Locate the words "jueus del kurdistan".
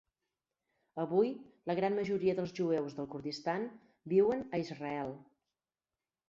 2.61-3.69